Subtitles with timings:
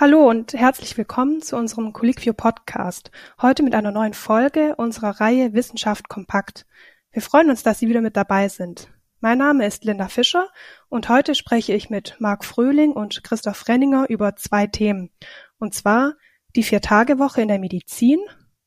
[0.00, 3.10] Hallo und herzlich willkommen zu unserem Colliquio Podcast.
[3.42, 6.64] Heute mit einer neuen Folge unserer Reihe Wissenschaft kompakt.
[7.12, 8.88] Wir freuen uns, dass Sie wieder mit dabei sind.
[9.20, 10.48] Mein Name ist Linda Fischer
[10.88, 15.10] und heute spreche ich mit Marc Fröhling und Christoph Renninger über zwei Themen.
[15.58, 16.14] Und zwar
[16.56, 18.20] die Vier-Tage-Woche in der Medizin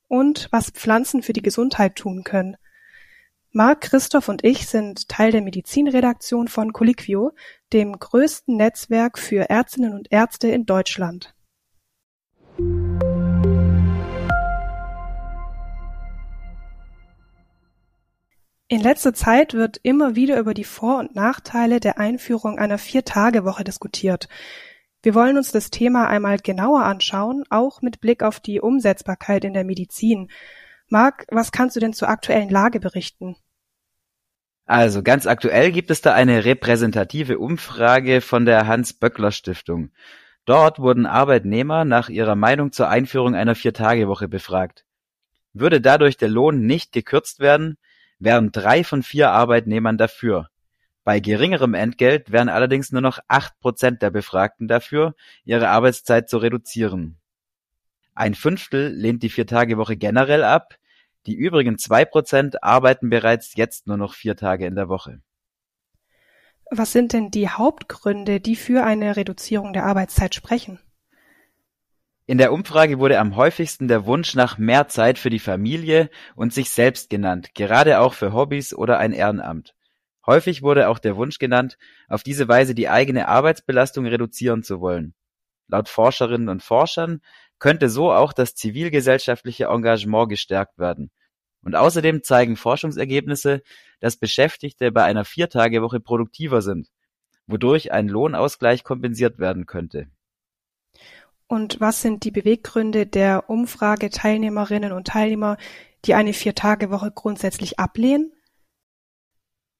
[0.07, 2.57] und was Pflanzen für die Gesundheit tun können.
[3.55, 7.33] Marc, Christoph und ich sind Teil der Medizinredaktion von Colliquio,
[7.71, 11.35] dem größten Netzwerk für Ärztinnen und Ärzte in Deutschland.
[18.67, 23.63] In letzter Zeit wird immer wieder über die Vor- und Nachteile der Einführung einer Vier-Tage-Woche
[23.63, 24.29] diskutiert.
[25.03, 29.53] Wir wollen uns das Thema einmal genauer anschauen, auch mit Blick auf die Umsetzbarkeit in
[29.53, 30.31] der Medizin.
[30.87, 33.35] Marc, was kannst du denn zur aktuellen Lage berichten?
[34.65, 39.91] Also ganz aktuell gibt es da eine repräsentative Umfrage von der Hans-Böckler-Stiftung.
[40.45, 44.85] Dort wurden Arbeitnehmer nach ihrer Meinung zur Einführung einer Viertagewoche befragt.
[45.53, 47.77] Würde dadurch der Lohn nicht gekürzt werden,
[48.19, 50.49] wären drei von vier Arbeitnehmern dafür.
[51.03, 56.37] Bei geringerem Entgelt wären allerdings nur noch acht Prozent der Befragten dafür, ihre Arbeitszeit zu
[56.37, 57.17] reduzieren.
[58.15, 60.75] Ein Fünftel lehnt die Viertagewoche generell ab,
[61.25, 65.21] die übrigen zwei Prozent arbeiten bereits jetzt nur noch vier Tage in der Woche.
[66.71, 70.79] Was sind denn die Hauptgründe, die für eine Reduzierung der Arbeitszeit sprechen?
[72.25, 76.53] In der Umfrage wurde am häufigsten der Wunsch nach mehr Zeit für die Familie und
[76.53, 79.75] sich selbst genannt, gerade auch für Hobbys oder ein Ehrenamt.
[80.25, 85.13] Häufig wurde auch der Wunsch genannt, auf diese Weise die eigene Arbeitsbelastung reduzieren zu wollen.
[85.67, 87.21] Laut Forscherinnen und Forschern
[87.63, 91.11] könnte so auch das zivilgesellschaftliche Engagement gestärkt werden.
[91.61, 93.61] Und außerdem zeigen Forschungsergebnisse,
[94.01, 96.89] dass Beschäftigte bei einer Viertagewoche produktiver sind,
[97.47, 100.07] wodurch ein Lohnausgleich kompensiert werden könnte.
[101.47, 105.55] Und was sind die Beweggründe der Umfrageteilnehmerinnen und Teilnehmer,
[106.03, 108.33] die eine Viertagewoche grundsätzlich ablehnen?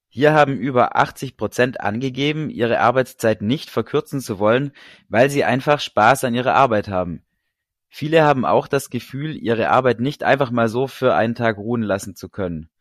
[0.08, 4.72] Hier haben über 80 Prozent angegeben, ihre Arbeitszeit nicht verkürzen zu wollen,
[5.10, 7.26] weil sie einfach Spaß an ihrer Arbeit haben.
[7.96, 11.84] Viele haben auch das Gefühl, ihre Arbeit nicht einfach mal so für einen Tag ruhen
[11.84, 12.72] lassen zu können.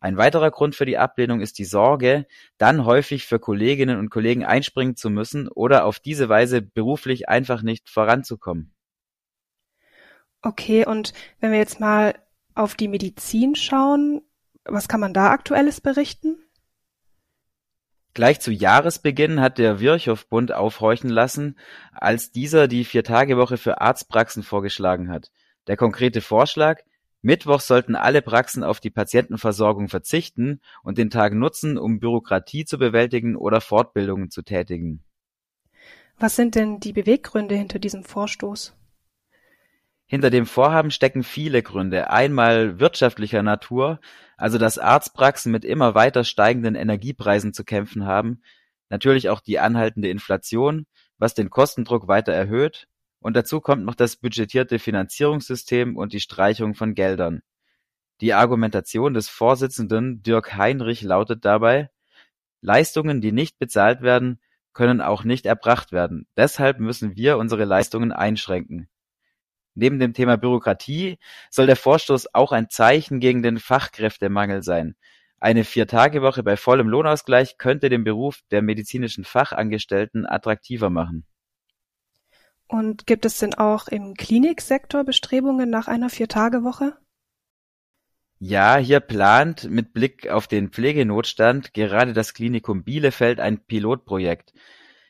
[0.00, 2.26] Ein weiterer Grund für die Ablehnung ist die Sorge,
[2.58, 7.62] dann häufig für Kolleginnen und Kollegen einspringen zu müssen oder auf diese Weise beruflich einfach
[7.62, 8.74] nicht voranzukommen.
[10.42, 12.14] Okay, und wenn wir jetzt mal
[12.54, 14.20] auf die Medizin schauen,
[14.66, 16.36] was kann man da aktuelles berichten?
[18.14, 21.58] Gleich zu Jahresbeginn hat der Virchow-Bund aufhorchen lassen,
[21.92, 25.32] als dieser die Viertagewoche für Arztpraxen vorgeschlagen hat.
[25.66, 26.80] Der konkrete Vorschlag:
[27.22, 32.78] Mittwochs sollten alle Praxen auf die Patientenversorgung verzichten und den Tag nutzen, um Bürokratie zu
[32.78, 35.02] bewältigen oder Fortbildungen zu tätigen.
[36.16, 38.76] Was sind denn die Beweggründe hinter diesem Vorstoß?
[40.06, 42.10] Hinter dem Vorhaben stecken viele Gründe.
[42.10, 44.00] Einmal wirtschaftlicher Natur,
[44.36, 48.42] also dass Arztpraxen mit immer weiter steigenden Energiepreisen zu kämpfen haben,
[48.90, 50.86] natürlich auch die anhaltende Inflation,
[51.18, 52.86] was den Kostendruck weiter erhöht,
[53.20, 57.42] und dazu kommt noch das budgetierte Finanzierungssystem und die Streichung von Geldern.
[58.20, 61.88] Die Argumentation des Vorsitzenden Dirk Heinrich lautet dabei,
[62.60, 64.40] Leistungen, die nicht bezahlt werden,
[64.74, 66.26] können auch nicht erbracht werden.
[66.36, 68.88] Deshalb müssen wir unsere Leistungen einschränken.
[69.74, 71.18] Neben dem Thema Bürokratie
[71.50, 74.94] soll der Vorstoß auch ein Zeichen gegen den Fachkräftemangel sein.
[75.40, 81.26] Eine Viertagewoche bei vollem Lohnausgleich könnte den Beruf der medizinischen Fachangestellten attraktiver machen.
[82.66, 86.96] Und gibt es denn auch im Kliniksektor Bestrebungen nach einer Viertagewoche?
[88.38, 94.52] Ja, hier plant mit Blick auf den Pflegenotstand gerade das Klinikum Bielefeld ein Pilotprojekt.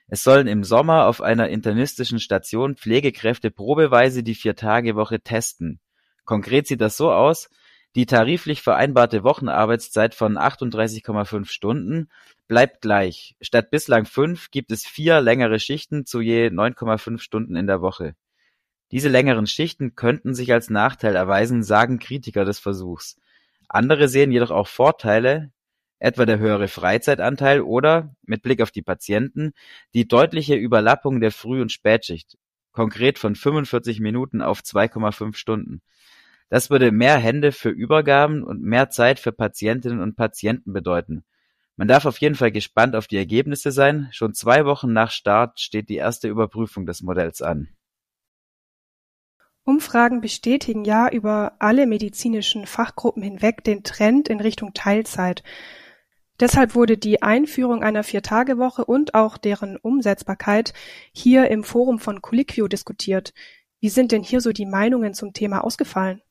[0.07, 5.81] Es sollen im Sommer auf einer internistischen Station Pflegekräfte probeweise die Vier-Tage-Woche testen.
[6.25, 7.49] Konkret sieht das so aus:
[7.97, 12.11] Die tariflich vereinbarte Wochenarbeitszeit von 38,5 Stunden
[12.49, 13.35] bleibt gleich.
[13.41, 18.15] Statt bislang fünf gibt es vier längere Schichten zu je 9,5 Stunden in der Woche.
[18.91, 23.17] Diese längeren Schichten könnten sich als Nachteil erweisen, sagen Kritiker des Versuchs.
[23.69, 25.51] Andere sehen jedoch auch Vorteile,
[26.05, 29.53] etwa der höhere Freizeitanteil oder, mit Blick auf die Patienten,
[29.95, 32.37] die deutliche Überlappung der Früh- und Spätschicht,
[32.73, 35.81] konkret von 45 Minuten auf 2,5 Stunden.
[36.51, 41.25] Das würde mehr Hände für Übergaben und mehr Zeit für Patientinnen und Patienten bedeuten.
[41.77, 44.09] Man darf auf jeden Fall gespannt auf die Ergebnisse sein.
[44.13, 47.69] Schon zwei Wochen nach Start steht die erste Überprüfung des Modells an.
[49.65, 55.43] Umfragen bestätigen ja über alle medizinischen Fachgruppen hinweg den Trend in Richtung Teilzeit.
[56.41, 60.73] Deshalb wurde die Einführung einer Vier-Tage-Woche und auch deren Umsetzbarkeit
[61.13, 63.33] hier im Forum von Colliquio diskutiert.
[63.81, 66.23] Wie sind denn hier so die Meinungen zum Thema ausgefallen?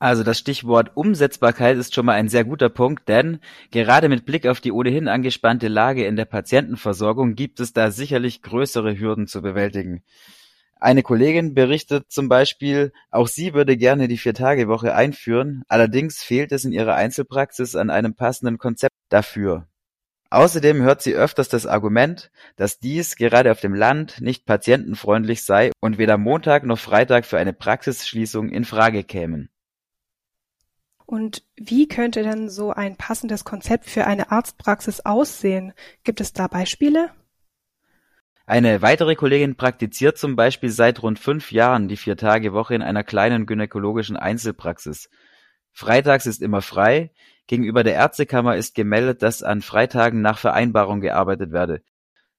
[0.00, 3.40] Also das Stichwort Umsetzbarkeit ist schon mal ein sehr guter Punkt, denn
[3.72, 8.42] gerade mit Blick auf die ohnehin angespannte Lage in der Patientenversorgung gibt es da sicherlich
[8.42, 10.04] größere Hürden zu bewältigen.
[10.80, 16.64] Eine Kollegin berichtet zum Beispiel, auch sie würde gerne die Vier-Tage-Woche einführen, allerdings fehlt es
[16.64, 19.66] in ihrer Einzelpraxis an einem passenden Konzept dafür.
[20.30, 25.72] Außerdem hört sie öfters das Argument, dass dies gerade auf dem Land nicht patientenfreundlich sei
[25.80, 29.48] und weder Montag noch Freitag für eine Praxisschließung in Frage kämen.
[31.06, 35.72] Und wie könnte denn so ein passendes Konzept für eine Arztpraxis aussehen?
[36.04, 37.10] Gibt es da Beispiele?
[38.48, 43.44] Eine weitere Kollegin praktiziert zum Beispiel seit rund fünf Jahren die Vier-Tage-Woche in einer kleinen
[43.44, 45.10] gynäkologischen Einzelpraxis.
[45.74, 47.10] Freitags ist immer frei,
[47.46, 51.82] gegenüber der Ärztekammer ist gemeldet, dass an Freitagen nach Vereinbarung gearbeitet werde.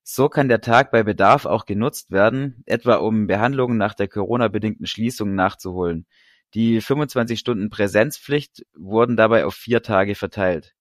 [0.01, 4.87] So kann der Tag bei Bedarf auch genutzt werden, etwa um Behandlungen nach der Corona-bedingten
[4.87, 6.07] Schließung nachzuholen.
[6.55, 10.73] Die 25 Stunden Präsenzpflicht wurden dabei auf vier Tage verteilt.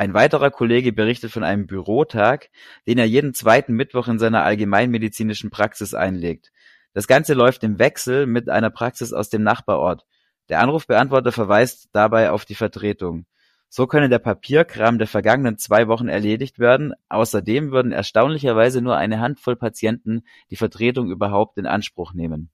[0.00, 2.48] Ein weiterer Kollege berichtet von einem Bürotag,
[2.86, 6.52] den er jeden zweiten Mittwoch in seiner allgemeinmedizinischen Praxis einlegt.
[6.94, 10.06] Das Ganze läuft im Wechsel mit einer Praxis aus dem Nachbarort.
[10.48, 13.26] Der Anrufbeantworter verweist dabei auf die Vertretung.
[13.68, 16.94] So könne der Papierkram der vergangenen zwei Wochen erledigt werden.
[17.10, 22.48] Außerdem würden erstaunlicherweise nur eine Handvoll Patienten die Vertretung überhaupt in Anspruch nehmen.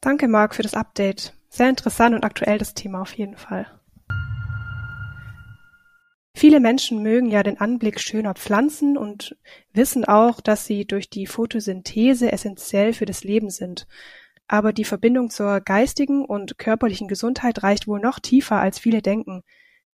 [0.00, 1.34] Danke, Marc, für das Update.
[1.50, 3.79] Sehr interessant und aktuell das Thema auf jeden Fall.
[6.40, 9.36] Viele Menschen mögen ja den Anblick schöner Pflanzen und
[9.74, 13.86] wissen auch, dass sie durch die Photosynthese essentiell für das Leben sind.
[14.48, 19.42] Aber die Verbindung zur geistigen und körperlichen Gesundheit reicht wohl noch tiefer, als viele denken.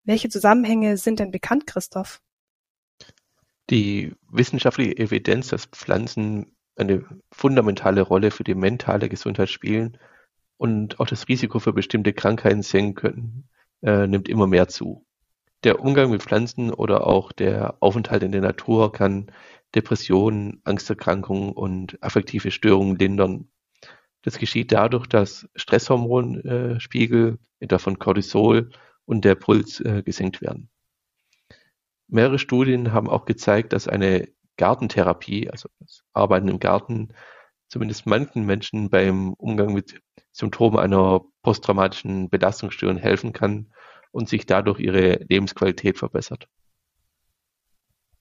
[0.05, 2.21] Welche Zusammenhänge sind denn bekannt, Christoph?
[3.71, 9.97] Die wissenschaftliche Evidenz, dass Pflanzen eine fundamentale Rolle für die mentale Gesundheit spielen
[10.59, 13.49] und auch das Risiko für bestimmte Krankheiten senken können,
[13.81, 15.07] äh, nimmt immer mehr zu.
[15.65, 19.33] Der Umgang mit Pflanzen oder auch der Aufenthalt in der Natur kann
[19.75, 23.49] Depressionen, Angsterkrankungen und affektive Störungen lindern.
[24.21, 28.71] Das geschieht dadurch, dass Stresshormonspiegel, etwa von Cortisol
[29.07, 30.69] und der Puls äh, gesenkt werden.
[32.09, 34.29] Mehrere Studien haben auch gezeigt, dass eine
[34.59, 37.15] Gartentherapie, also das Arbeiten im Garten,
[37.69, 43.71] zumindest manchen Menschen beim Umgang mit Symptomen einer posttraumatischen Belastungsstörung helfen kann
[44.15, 46.49] und sich dadurch ihre Lebensqualität verbessert.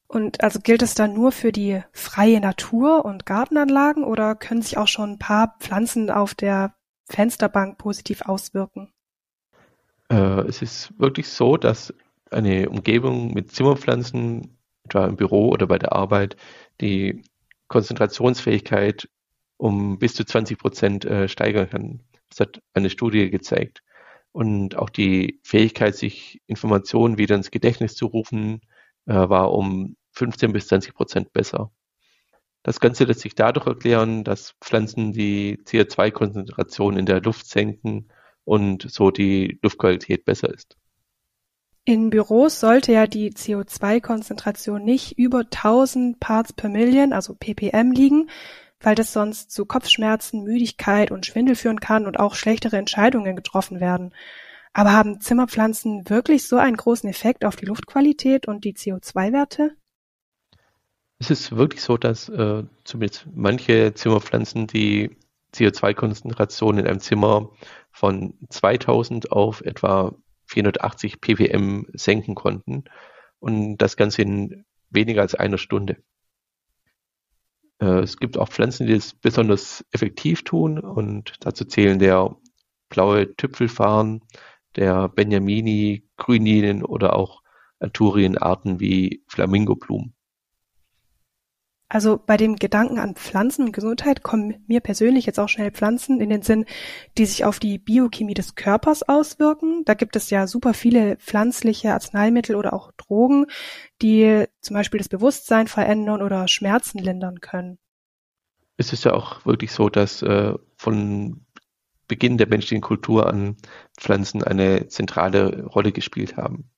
[0.08, 4.78] Und also gilt es dann nur für die freie Natur und Gartenanlagen oder können sich
[4.78, 6.76] auch schon ein paar Pflanzen auf der
[7.06, 8.92] Fensterbank positiv auswirken?
[10.10, 11.94] Äh, es ist wirklich so, dass
[12.30, 16.36] eine Umgebung mit Zimmerpflanzen etwa im Büro oder bei der Arbeit,
[16.82, 17.22] die
[17.68, 19.08] Konzentrationsfähigkeit
[19.58, 22.00] um bis zu 20 Prozent äh, steigern kann.
[22.30, 23.84] Das hat eine Studie gezeigt.
[24.34, 28.62] Und auch die Fähigkeit, sich Informationen wieder ins Gedächtnis zu rufen,
[29.06, 31.72] äh, war um 15 bis 20 Prozent besser.
[32.64, 38.10] Das Ganze lässt sich dadurch erklären, dass Pflanzen die CO2-Konzentration in der Luft senken
[38.44, 40.78] und so die Luftqualität besser ist.
[41.86, 48.30] In Büros sollte ja die CO2-Konzentration nicht über 1000 Parts per Million, also ppm, liegen,
[48.84, 53.80] weil das sonst zu Kopfschmerzen, Müdigkeit und Schwindel führen kann und auch schlechtere Entscheidungen getroffen
[53.80, 54.14] werden.
[54.74, 59.76] Aber haben Zimmerpflanzen wirklich so einen großen Effekt auf die Luftqualität und die CO2-Werte?
[61.20, 65.16] Es ist wirklich so, dass äh, zumindest manche Zimmerpflanzen die
[65.54, 67.52] CO2-Konzentration in einem Zimmer
[67.92, 70.16] von 2000 auf etwa
[70.48, 72.84] 480 ppm senken konnten
[73.40, 75.98] und das Ganze in weniger als einer Stunde.
[77.80, 82.36] Äh, es gibt auch Pflanzen, die es besonders effektiv tun und dazu zählen der
[82.90, 84.22] blaue Tüpfelfarn,
[84.76, 87.42] der Benjamini, Grünlilien oder auch
[87.80, 90.16] Anturienarten wie Flamingoblumen.
[91.94, 96.20] Also bei dem Gedanken an Pflanzen und Gesundheit kommen mir persönlich jetzt auch schnell Pflanzen
[96.20, 96.66] in den Sinn,
[97.20, 99.84] die sich auf die Biochemie des Körpers auswirken.
[99.86, 103.46] Da gibt es ja super viele pflanzliche Arzneimittel oder auch Drogen,
[104.02, 107.78] die zum Beispiel das Bewusstsein verändern oder Schmerzen lindern können.
[108.78, 111.46] Es ist ja auch wirklich so, dass äh, von
[112.08, 113.56] Beginn der menschlichen Kultur an
[114.00, 116.72] Pflanzen eine zentrale Rolle gespielt haben.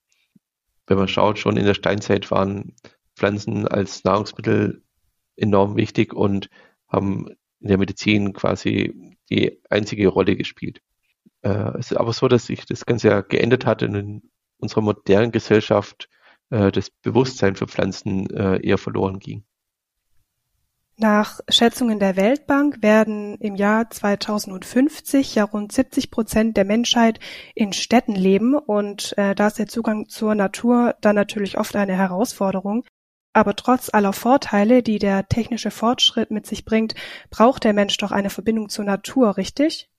[0.86, 2.74] Wenn man schaut, schon in der Steinzeit waren
[3.14, 4.82] Pflanzen als Nahrungsmittel
[5.36, 6.48] enorm wichtig und
[6.88, 7.28] haben
[7.60, 10.80] in der Medizin quasi die einzige Rolle gespielt.
[11.42, 14.80] Äh, es ist aber so, dass sich das Ganze ja geändert hat in den unserer
[14.80, 16.08] modernen Gesellschaft
[16.50, 19.44] äh, das Bewusstsein für Pflanzen äh, eher verloren ging.
[20.98, 27.20] Nach Schätzungen der Weltbank werden im Jahr 2050 ja rund 70 Prozent der Menschheit
[27.54, 31.94] in Städten leben und äh, da ist der Zugang zur Natur dann natürlich oft eine
[31.94, 32.86] Herausforderung.
[33.36, 36.94] Aber trotz aller Vorteile, die der technische Fortschritt mit sich bringt,
[37.28, 39.90] braucht der Mensch doch eine Verbindung zur Natur, richtig?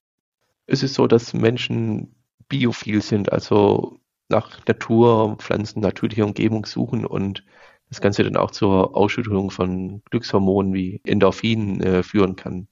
[0.66, 2.16] Es ist so, dass Menschen
[2.50, 7.46] biophil sind, also nach Natur, Pflanzen, natürlicher Umgebung suchen und
[7.90, 12.68] das Ganze dann auch zur Ausschüttung von Glückshormonen wie Endorphinen äh, führen kann.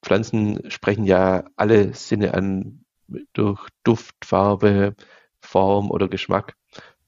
[0.00, 2.84] Pflanzen sprechen ja alle Sinne an
[3.32, 4.94] durch Duft, Farbe,
[5.40, 6.54] Form oder Geschmack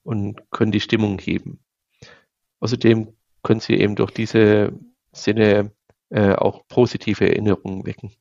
[0.02, 1.63] und können die Stimmung heben.
[2.60, 3.08] Außerdem
[3.42, 4.72] können sie eben durch diese
[5.12, 5.72] Sinne
[6.10, 8.12] äh, auch positive Erinnerungen wecken.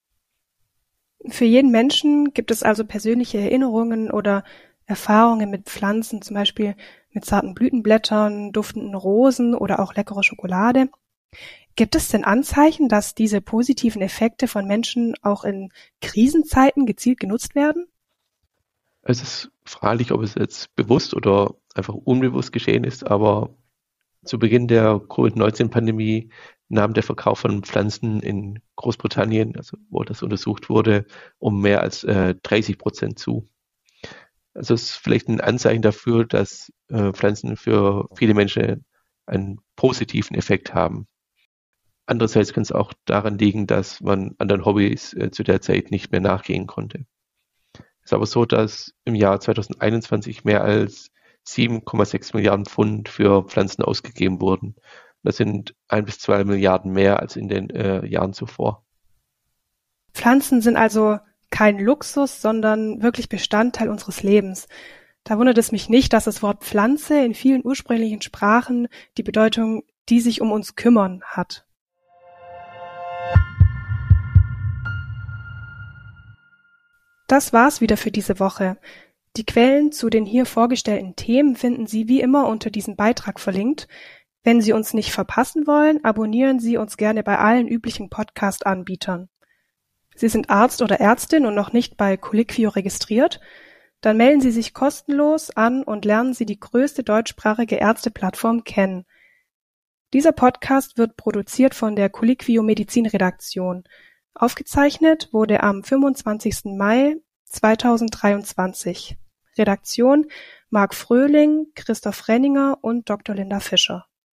[1.28, 4.44] Für jeden Menschen gibt es also persönliche Erinnerungen oder
[4.86, 6.76] Erfahrungen mit Pflanzen, zum Beispiel
[7.12, 10.90] mit zarten Blütenblättern, duftenden Rosen oder auch leckerer Schokolade.
[11.76, 15.72] Gibt es denn Anzeichen, dass diese positiven Effekte von Menschen auch in
[16.02, 17.88] Krisenzeiten gezielt genutzt werden?
[19.02, 23.50] Es ist fraglich, ob es jetzt bewusst oder einfach unbewusst geschehen ist, aber
[24.24, 26.30] zu Beginn der Covid-19-Pandemie
[26.70, 31.06] nahm der Verkauf von Pflanzen in Großbritannien, also wo das untersucht wurde,
[31.38, 33.48] um mehr als äh, 30 Prozent zu.
[34.54, 38.86] Also es ist vielleicht ein Anzeichen dafür, dass äh, Pflanzen für viele Menschen
[39.26, 41.08] einen positiven Effekt haben.
[42.06, 46.12] Andererseits kann es auch daran liegen, dass man anderen Hobbys äh, zu der Zeit nicht
[46.12, 47.06] mehr nachgehen konnte.
[47.76, 51.10] Es ist aber so, dass im Jahr 2021 mehr als
[51.48, 54.76] 7,6 Milliarden Pfund für Pflanzen ausgegeben wurden.
[55.24, 58.84] Das sind ein bis zwei Milliarden mehr als in den äh, Jahren zuvor.
[60.14, 61.20] Pflanzen sind also
[61.50, 64.68] kein Luxus, sondern wirklich Bestandteil unseres Lebens.
[65.24, 69.84] Da wundert es mich nicht, dass das Wort Pflanze in vielen ursprünglichen Sprachen die Bedeutung
[70.10, 71.66] die sich um uns kümmern hat.
[77.28, 78.78] Das war's wieder für diese Woche.
[79.36, 83.88] Die Quellen zu den hier vorgestellten Themen finden Sie wie immer unter diesem Beitrag verlinkt.
[84.44, 89.30] Wenn Sie uns nicht verpassen wollen, abonnieren Sie uns gerne bei allen üblichen Podcast-Anbietern.
[90.16, 93.40] Sie sind Arzt oder Ärztin und noch nicht bei Colliquio registriert?
[94.02, 99.06] Dann melden Sie sich kostenlos an und lernen Sie die größte deutschsprachige Ärzteplattform kennen.
[100.14, 103.84] Dieser Podcast wird produziert von der Colliquio Medizin Redaktion.
[104.36, 106.66] Aufgezeichnet wurde am 25.
[106.78, 109.18] Mai 2023.
[109.58, 110.28] Redaktion
[110.70, 113.36] Marc Fröhling, Christoph Renninger und Dr.
[113.36, 114.08] Linda Fischer.